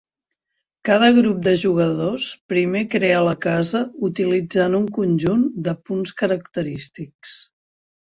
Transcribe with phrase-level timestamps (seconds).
[0.87, 7.41] Cada grup de jugadors primer crea la casa utilitzant un conjunt de punts característics.